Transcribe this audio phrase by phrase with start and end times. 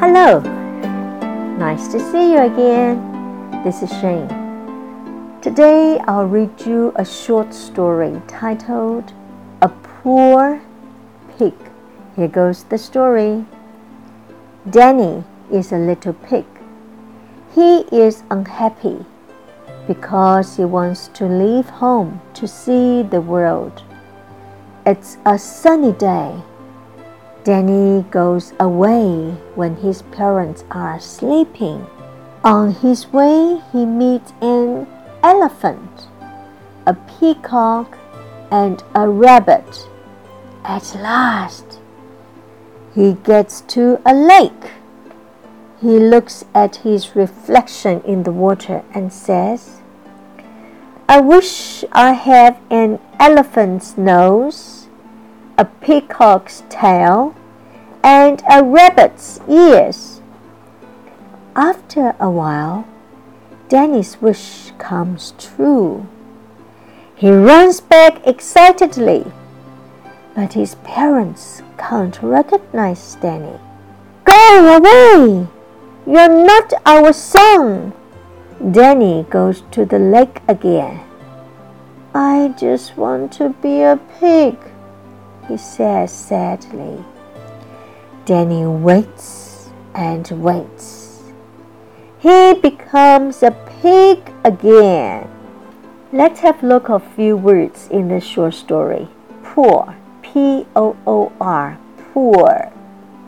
[0.00, 0.40] Hello,
[1.58, 2.96] nice to see you again.
[3.62, 4.28] This is Shane.
[5.42, 9.12] Today I'll read you a short story titled
[9.60, 10.62] A Poor
[11.36, 11.52] Pig.
[12.16, 13.44] Here goes the story.
[14.70, 15.22] Danny
[15.52, 16.46] is a little pig.
[17.54, 19.04] He is unhappy
[19.86, 23.82] because he wants to leave home to see the world.
[24.86, 26.40] It's a sunny day.
[27.42, 31.86] Danny goes away when his parents are sleeping.
[32.44, 34.86] On his way, he meets an
[35.22, 36.08] elephant,
[36.86, 37.98] a peacock,
[38.50, 39.88] and a rabbit.
[40.64, 41.80] At last,
[42.94, 44.72] he gets to a lake.
[45.80, 49.80] He looks at his reflection in the water and says,
[51.08, 54.79] I wish I had an elephant's nose,
[55.60, 57.34] a peacock's tail,
[58.02, 60.22] and a rabbit's ears.
[61.54, 62.86] After a while,
[63.68, 66.06] Danny's wish comes true.
[67.14, 69.30] He runs back excitedly,
[70.34, 73.60] but his parents can't recognize Danny.
[74.24, 75.46] Go away!
[76.06, 77.92] You're not our son!
[78.72, 81.04] Danny goes to the lake again.
[82.14, 84.56] I just want to be a pig,
[85.47, 87.03] he says sadly.
[88.25, 91.21] Danny waits and waits.
[92.19, 95.27] He becomes a pig again.
[96.11, 99.07] Let's have a look at a few words in the short story.
[99.43, 101.77] Poor, P O O R,
[102.13, 102.71] poor,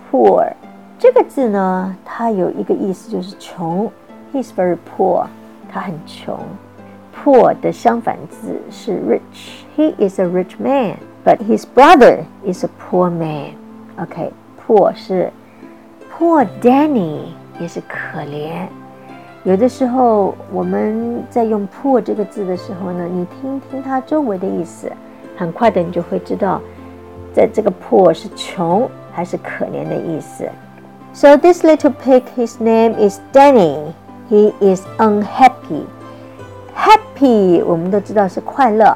[0.09, 0.55] poor.
[0.97, 3.91] 这个字呢，它有一个意思就是穷。
[4.33, 5.27] He's very poor，
[5.69, 6.39] 他很穷。
[7.23, 13.53] Poor 的相反字是 rich。He is a rich man, but his brother is a poor man.
[13.97, 15.31] OK，poor 是
[16.17, 18.67] poor Danny 也是可怜。
[19.43, 24.91] 有的时候我们在用 poor 这个字的时候呢，你听听它周围的意思，
[25.35, 26.61] 很快的你就会知道，
[27.33, 30.47] 在这个 poor 是穷还是可怜的意思。
[31.13, 33.93] So this little pig, his name is Danny.
[34.29, 35.85] He is unhappy.
[36.81, 38.95] Happy 我们都知道是快乐。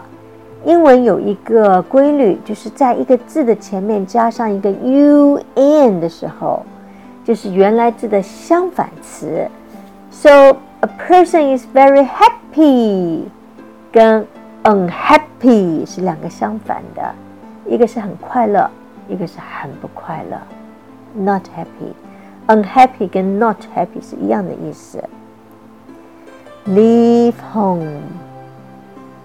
[0.64, 6.64] 英文有一个规律，就是在一个字的前面加上一个 u n 的时候，
[7.26, 9.50] 就是原来字的相反词。
[10.12, 10.30] So
[10.82, 13.24] a person is very happy，
[13.92, 14.28] 跟
[14.64, 17.16] unhappy 是两个相反的，
[17.66, 18.70] 一个是很快乐，
[19.10, 20.38] 一个是很不快乐。
[21.16, 25.04] Not happy。unhappy 跟 not happy 是一样的意思。
[26.68, 28.02] Leave home，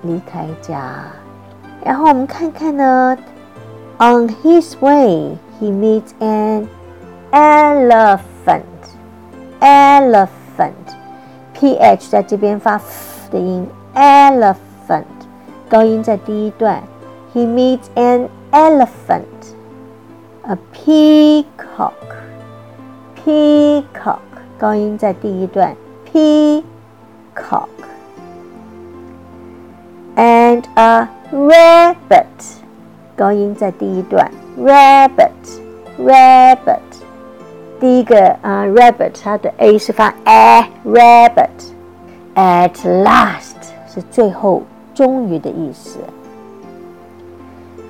[0.02, 1.04] 离开家。
[1.84, 3.16] 然后我们看看呢，
[3.98, 6.66] On his way, he meets an
[7.30, 8.62] elephant.
[9.60, 10.72] Elephant,
[11.54, 15.04] ph 在这边发 f 的音，elephant
[15.68, 16.82] 高音在第一段。
[17.34, 19.54] He meets an elephant,
[20.42, 21.92] a peacock.
[23.24, 24.20] peacock
[24.58, 25.74] 高音在第一段
[27.40, 27.68] ，peacock
[30.16, 32.24] and a rabbit
[33.16, 35.30] 高音在第一段，rabbit
[35.98, 36.80] rabbit
[37.78, 41.48] 第一个啊、uh, rabbit 它的 a 是发 a，rabbit
[42.34, 42.72] at
[43.02, 43.56] last
[43.86, 44.62] 是最后
[44.94, 45.98] 终于的意思。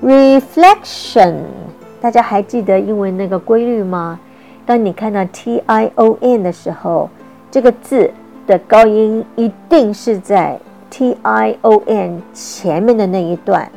[0.03, 1.35] reflection
[1.99, 4.19] 大家还记得英文那个规律吗？
[4.65, 7.09] 当你看到 t i o n 的时候，
[7.49, 8.11] 这个字
[8.46, 10.58] 的高音一定是在
[10.90, 13.70] t i o n 前面的那一段。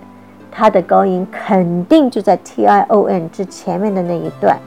[0.52, 4.58] 它的高音肯定就在 t i o n 之前面的那一段。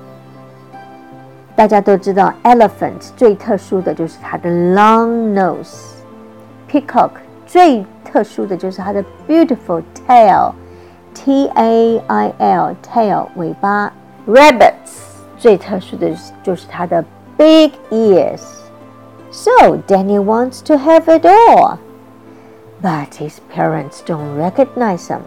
[1.56, 7.12] 大家都知道，elephant 最特殊的就是它的 long nose。peacock
[7.46, 13.92] 最特殊的就是它的 beautiful tail，t a i l tail 尾巴。
[14.28, 15.00] rabbits
[15.38, 16.12] 最特殊的
[16.44, 17.04] 就是它的
[17.38, 21.78] big ears。So Danny wants to have it all,
[22.82, 25.22] but his parents don't recognize him.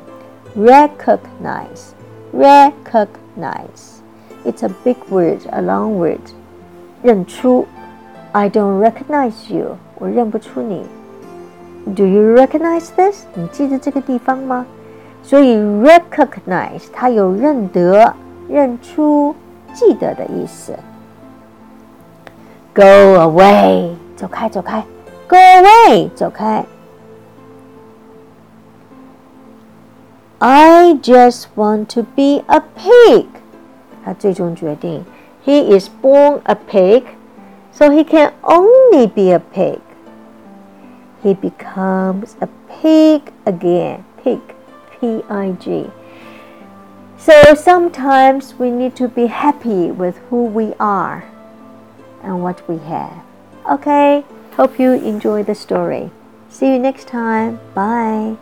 [0.56, 1.94] Recognize,
[2.32, 4.00] recognize.
[4.44, 6.20] It's a big word, a long word.
[7.02, 7.67] 认出，
[8.32, 10.87] I don't recognize you，我认不出你。
[11.94, 13.25] Do you recognize this？
[13.35, 14.67] 你记得这个地方吗？
[15.23, 18.14] 所以 recognize 它有认得、
[18.49, 19.35] 认出、
[19.75, 20.75] 记得的意思。
[22.75, 24.82] Go away，走开，走开。
[25.29, 26.64] Go away，走开。
[30.38, 33.26] I just want to be a pig。
[34.05, 35.05] 他最终决定，
[35.44, 37.05] He is born a pig,
[37.73, 39.81] so he can only be a pig.
[41.23, 44.05] He becomes a pig again.
[44.23, 44.41] Pig,
[44.99, 45.91] P-I-G.
[47.19, 51.25] So sometimes we need to be happy with who we are
[52.23, 53.23] and what we have.
[53.70, 54.25] Okay,
[54.56, 56.11] hope you enjoy the story.
[56.49, 57.61] See you next time.
[57.75, 58.37] Bye.